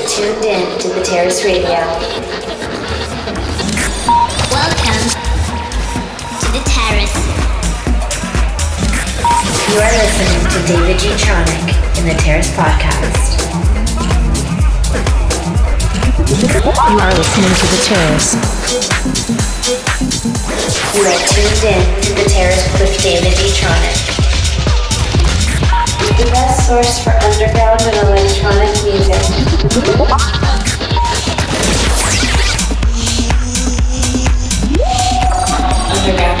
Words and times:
are 0.00 0.08
tuned 0.08 0.44
in 0.44 0.78
to 0.78 0.88
the 0.88 1.02
Terrace 1.02 1.44
Radio. 1.44 1.76
Welcome 4.48 5.04
to 6.40 6.48
the 6.56 6.62
terrace. 6.64 7.16
You 9.68 9.76
are 9.76 9.92
listening 10.00 10.40
to 10.52 10.58
David 10.66 10.98
G. 10.98 11.08
Tronic 11.20 11.98
in 11.98 12.06
the 12.06 12.14
Terrace 12.22 12.50
Podcast. 12.56 13.40
You 16.30 16.98
are 16.98 17.14
listening 17.14 17.54
to 17.60 17.66
The 17.66 17.80
Terrace. 17.84 18.34
You 20.94 21.02
are 21.04 21.18
tuned 21.28 21.64
in 21.74 22.02
to 22.02 22.12
the 22.14 22.28
Terrace 22.30 22.80
with 22.80 23.02
David 23.02 23.32
Gtronic. 23.34 24.19
The 26.20 26.26
best 26.32 26.66
source 26.66 27.02
for 27.02 27.12
underground 27.12 27.80
and 27.80 27.96
electronic 28.08 28.68
music. 28.84 29.24
Underground 35.96 36.40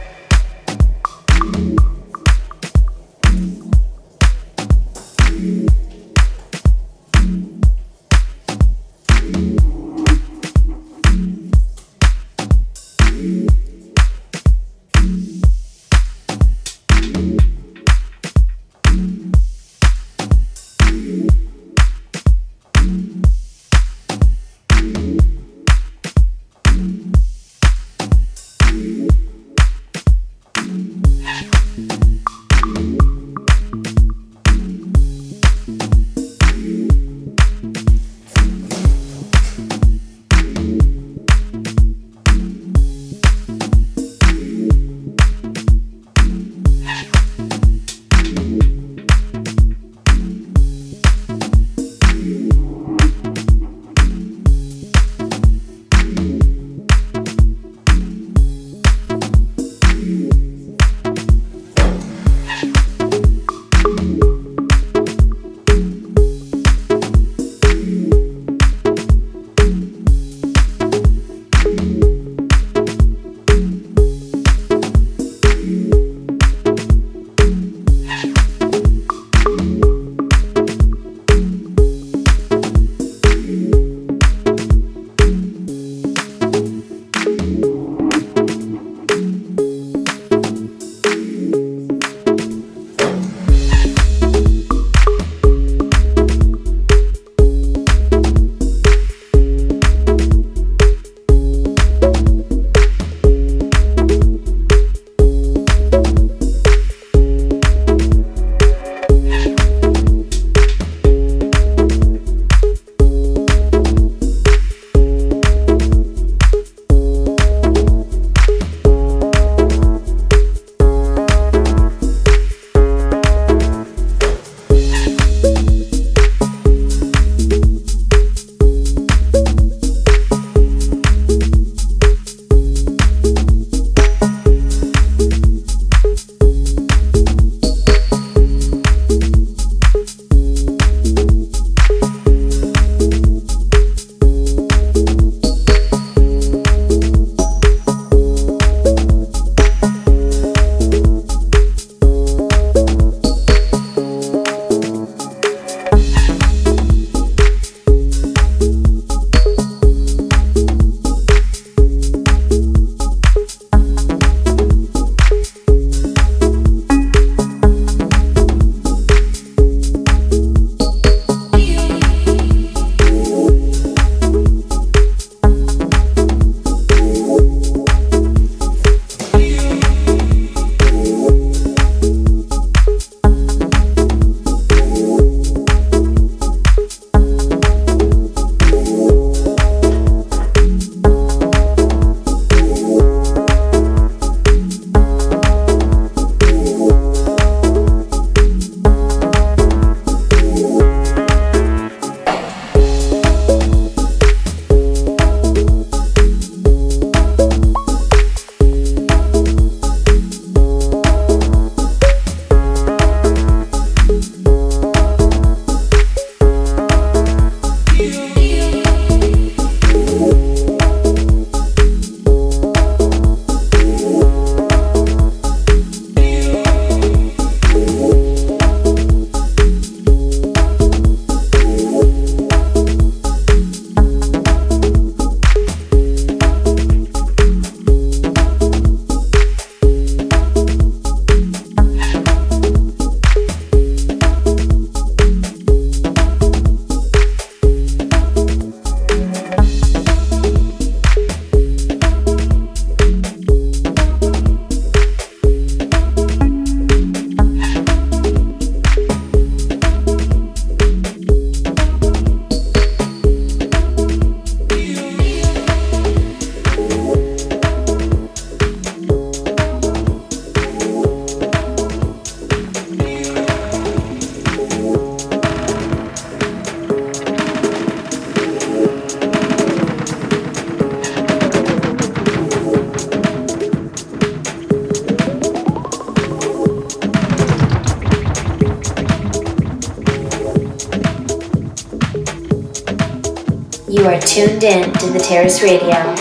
Terrace 295.31 295.63
Radio. 295.63 296.20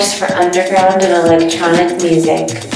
For 0.00 0.24
underground 0.32 1.02
and 1.02 1.12
electronic 1.12 2.02
music. 2.02 2.69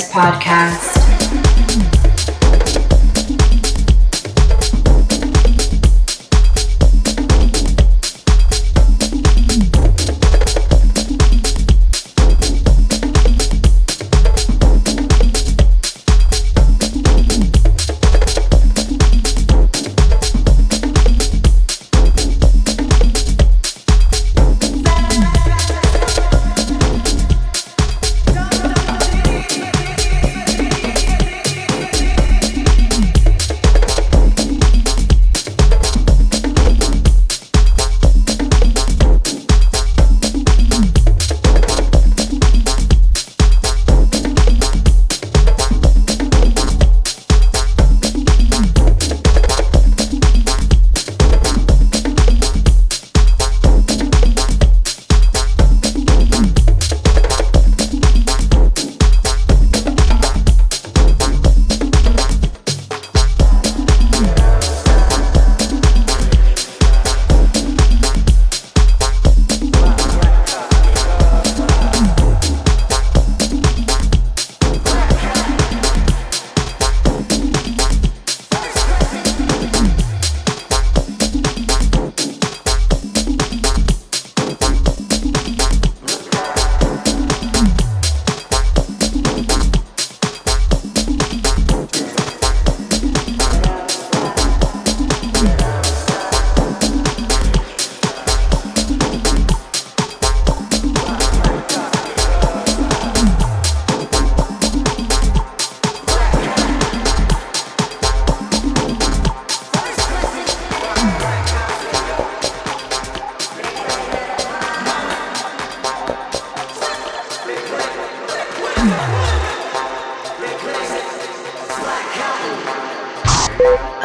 Podcast. 0.00 0.91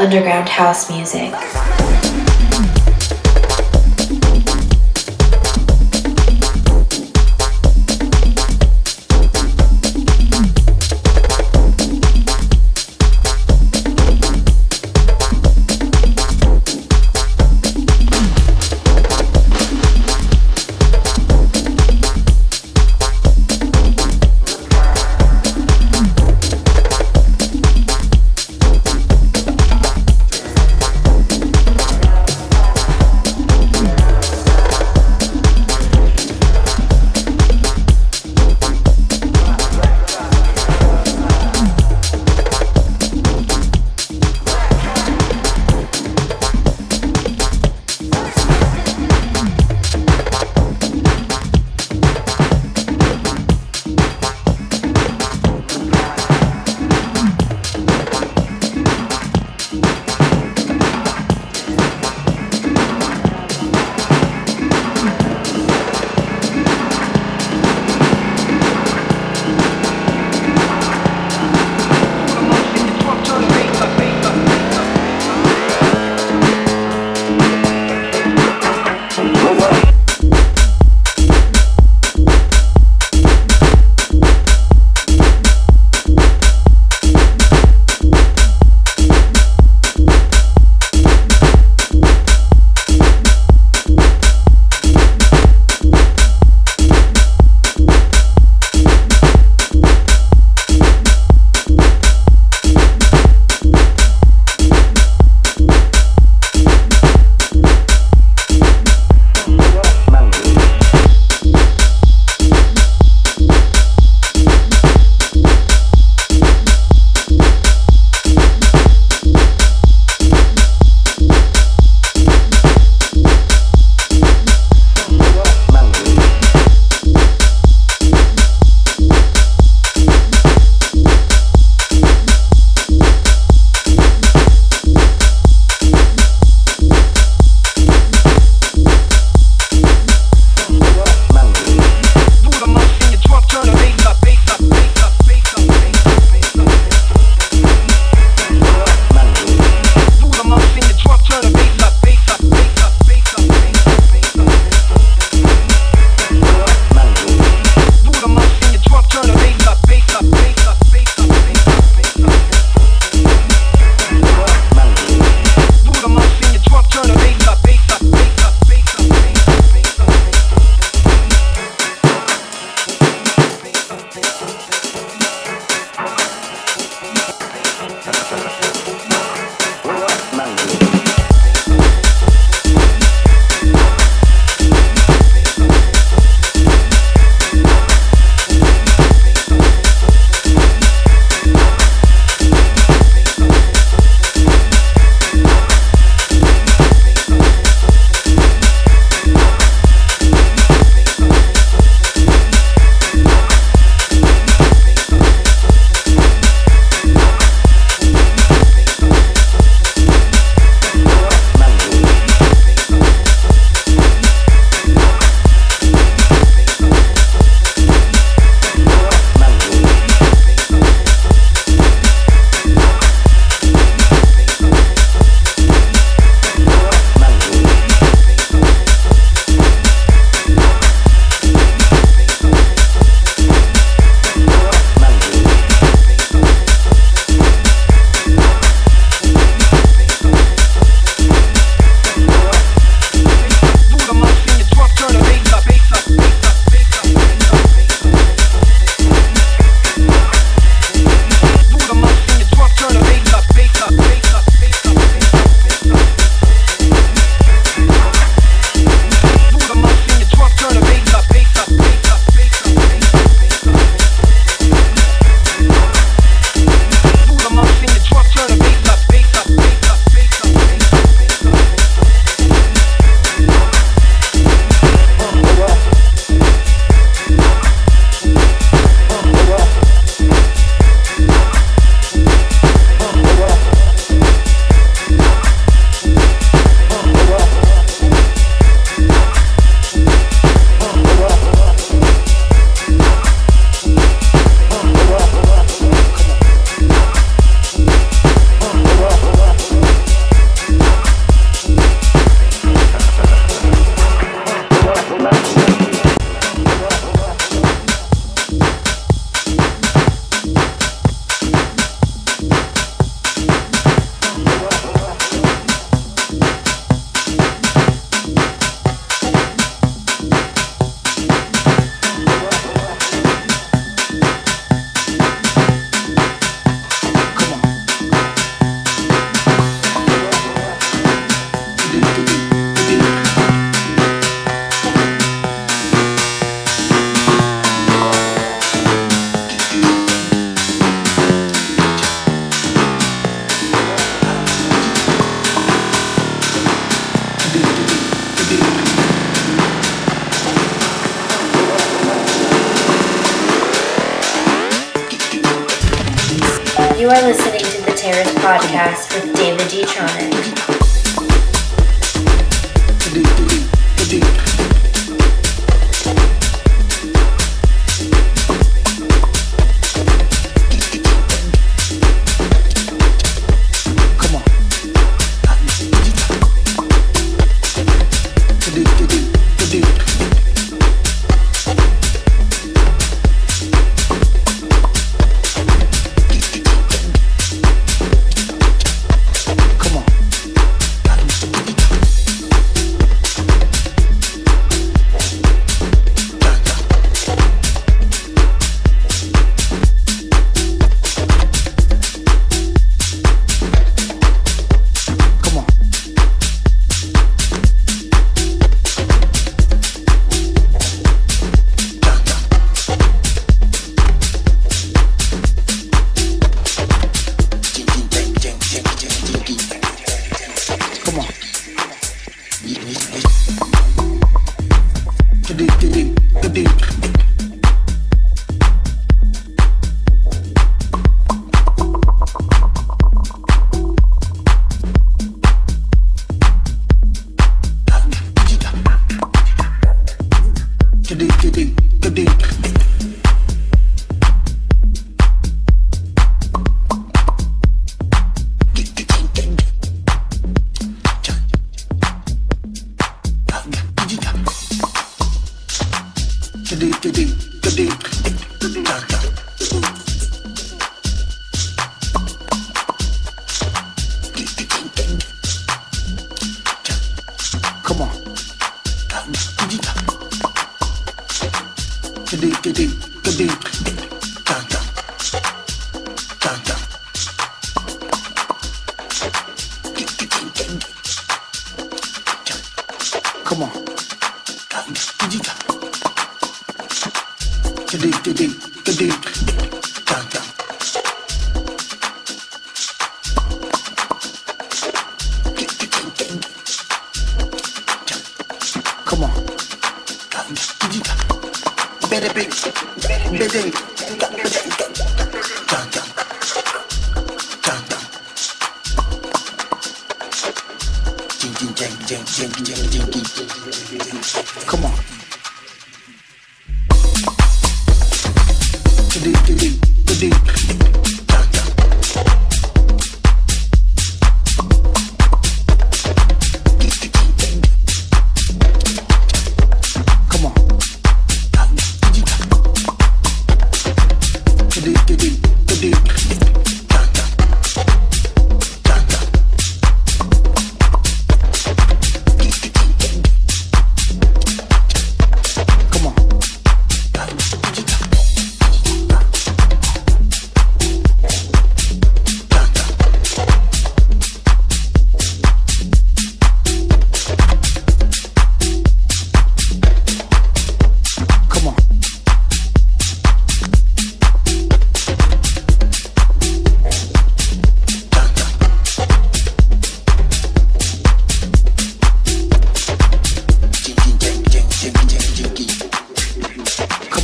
Underground 0.08 0.48
house 0.48 0.90
music. 0.90 1.27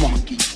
funky. 0.04 0.53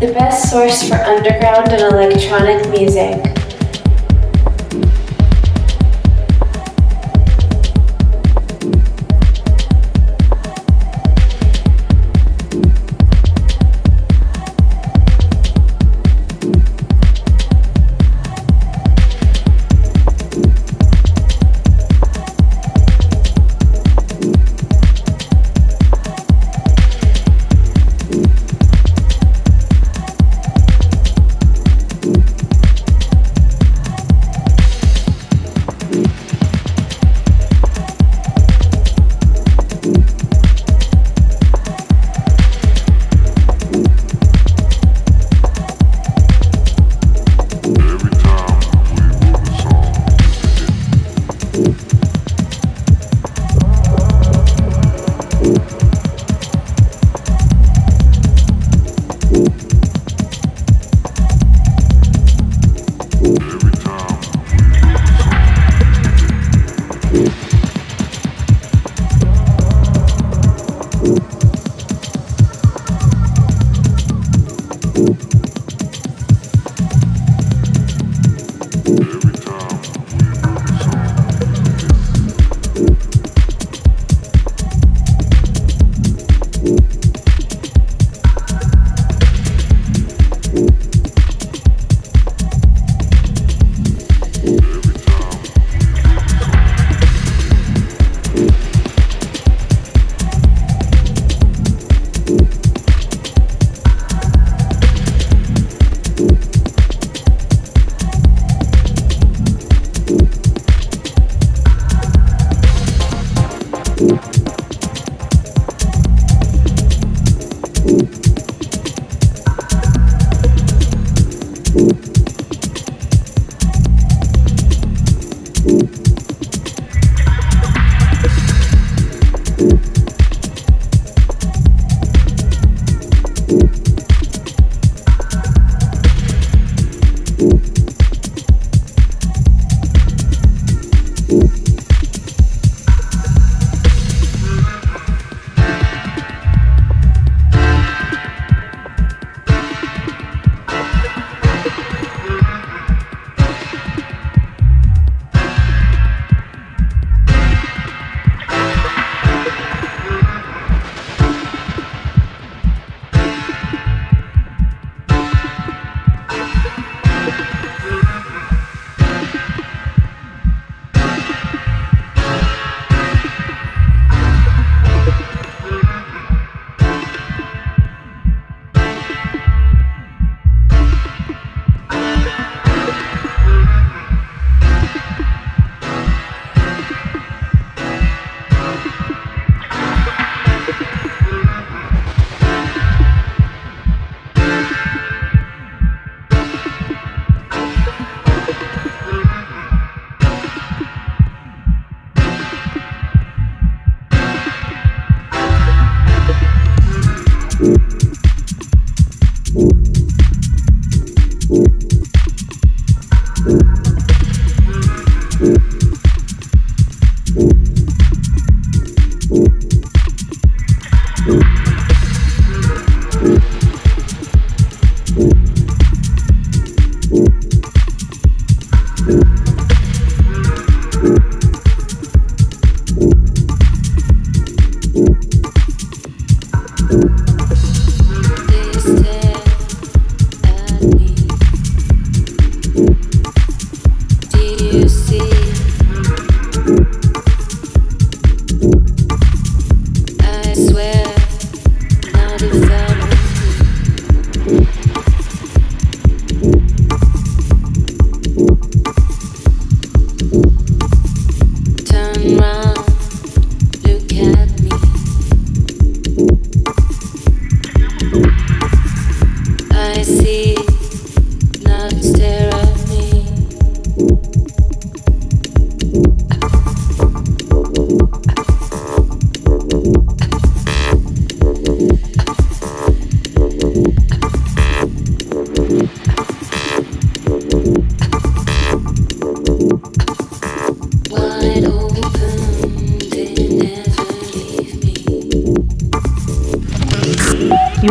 the 0.00 0.12
best 0.12 0.48
source 0.48 0.88
for 0.88 0.94
underground 0.94 1.72
and 1.72 1.82
electronic 1.82 2.68
music. 2.70 3.37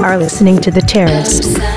Are 0.03 0.17
listening 0.17 0.57
to 0.61 0.71
The 0.71 0.81
Terrace. 0.81 1.76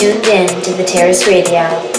tuned 0.00 0.24
in 0.28 0.62
to 0.62 0.72
the 0.72 0.82
Terrace 0.82 1.26
Radio. 1.26 1.89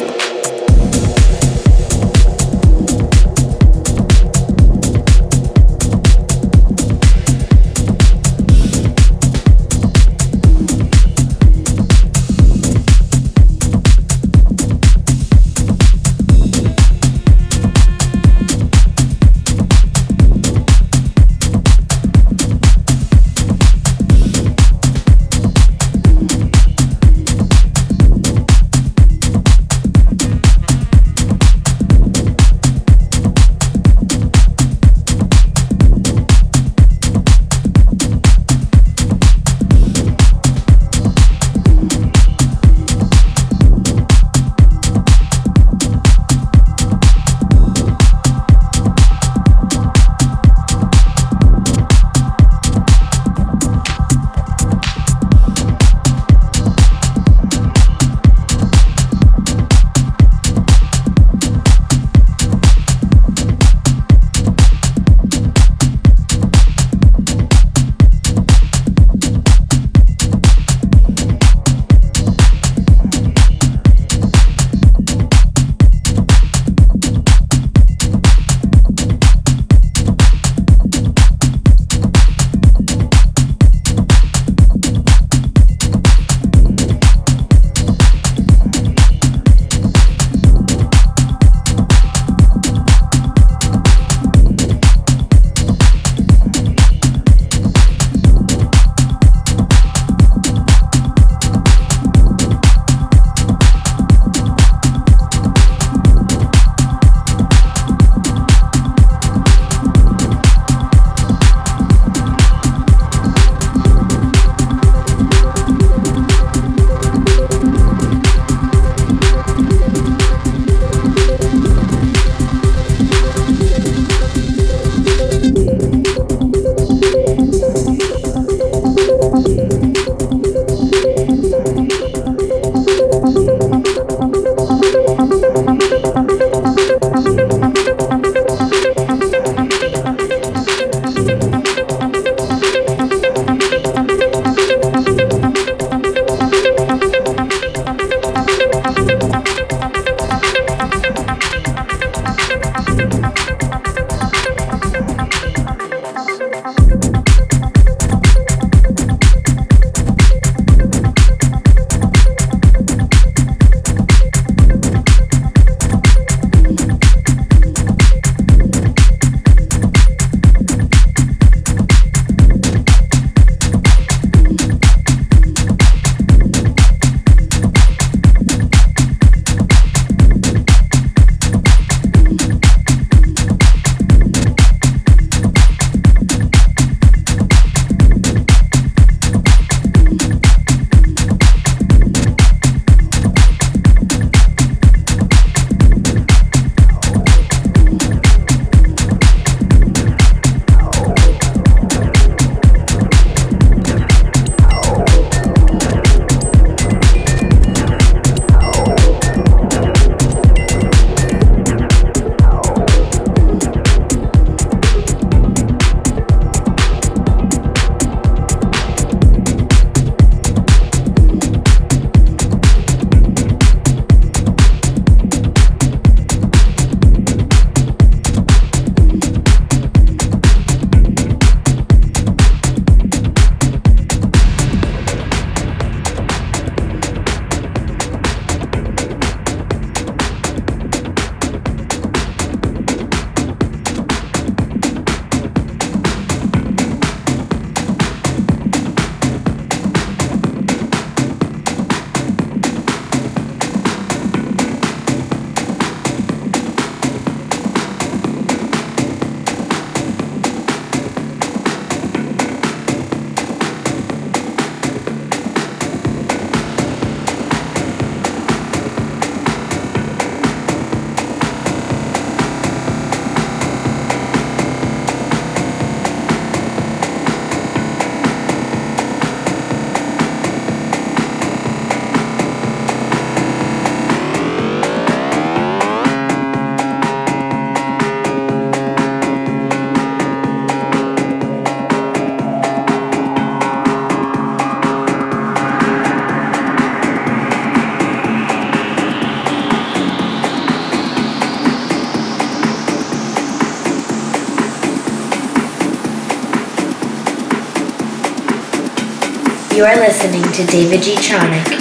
You 309.81 309.87
are 309.87 309.95
listening 309.95 310.43
to 310.43 310.63
David 310.67 311.01
Gtronic. 311.01 311.80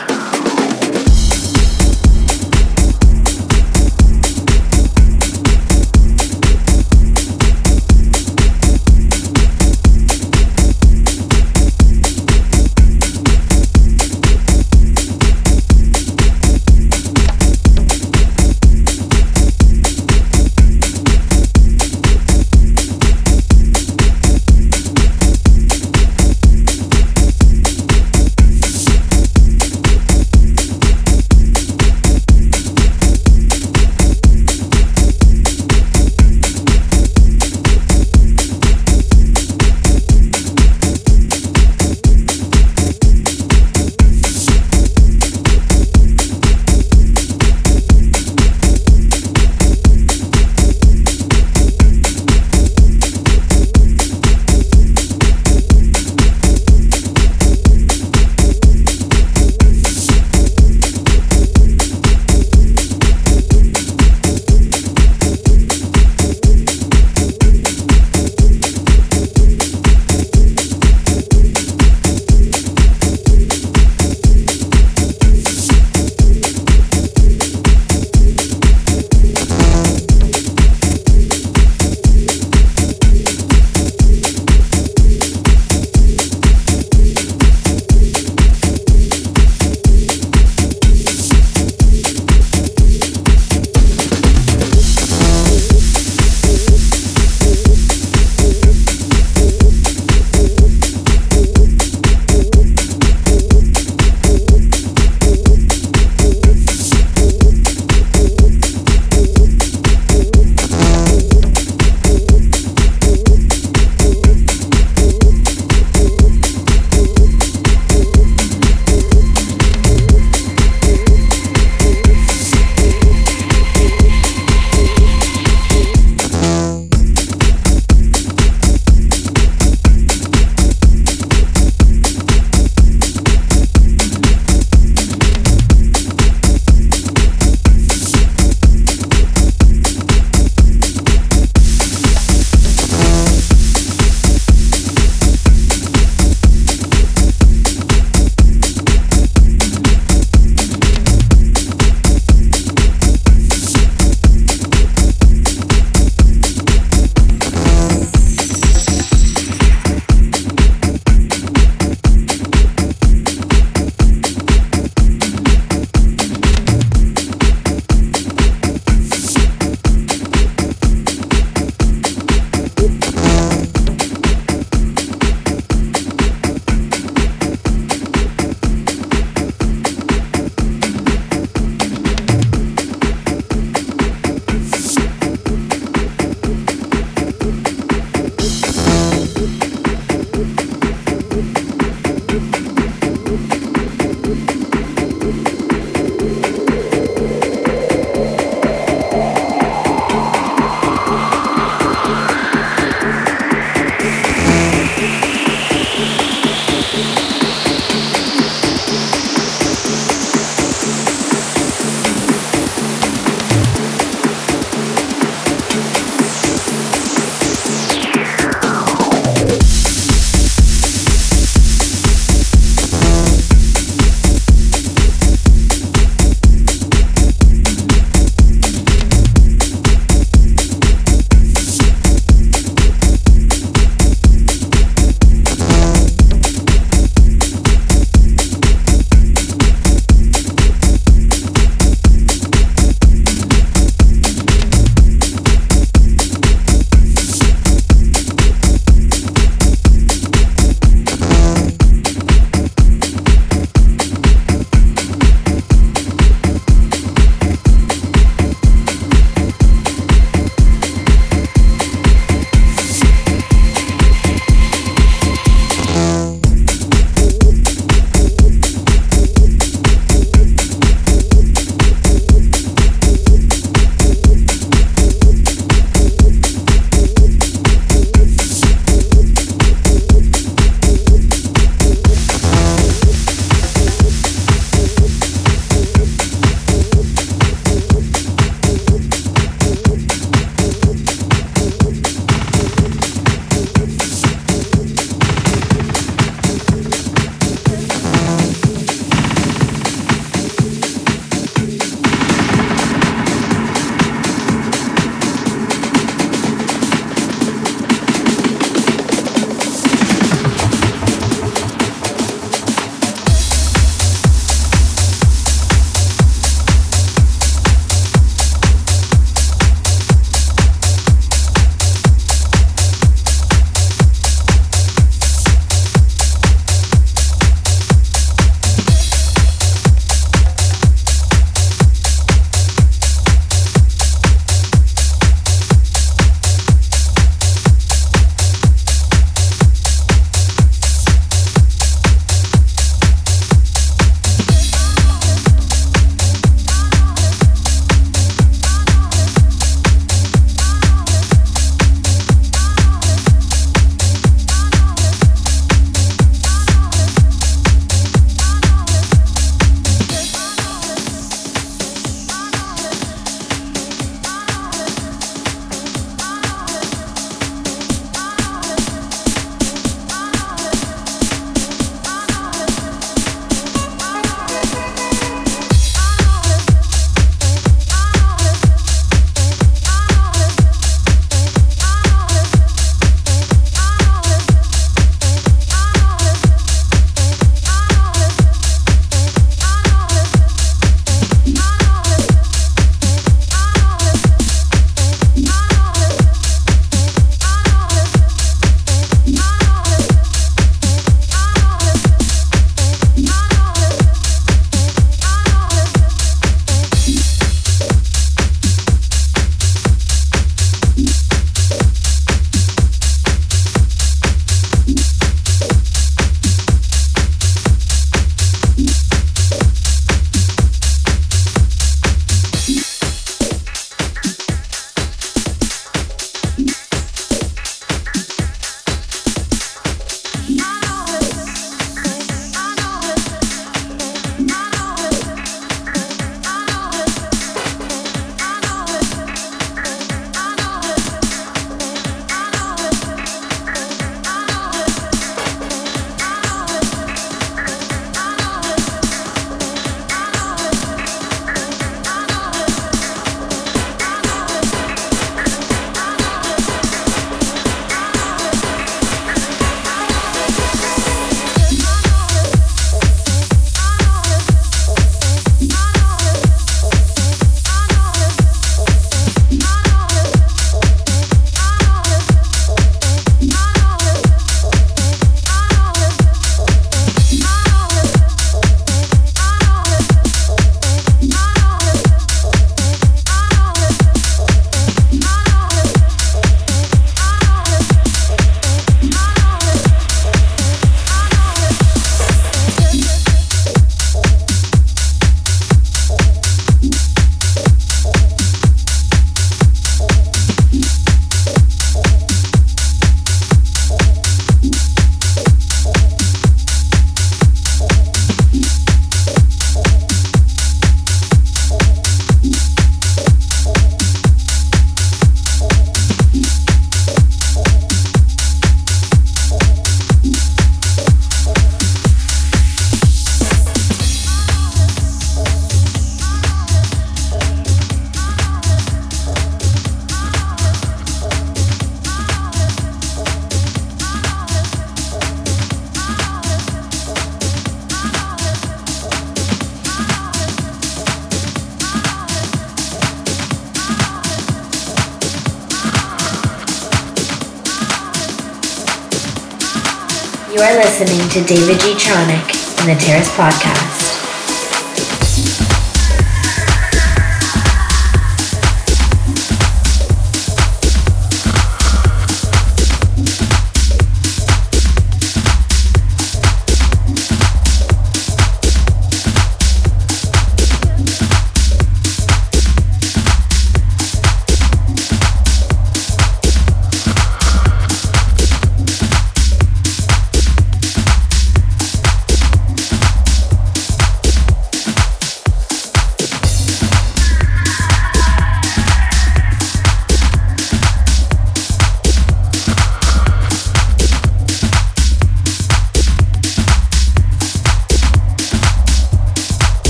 Listening 550.81 551.28
to 551.28 551.45
David 551.45 551.76
Gtronic 551.76 552.81
in 552.81 552.87
the 552.87 552.99
Terrace 552.99 553.28
Podcast. 553.37 554.00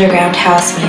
Underground 0.00 0.36
house 0.36 0.78
music. 0.78 0.87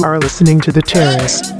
You 0.00 0.06
are 0.06 0.18
listening 0.18 0.62
to 0.62 0.72
The 0.72 0.80
Terrace. 0.80 1.59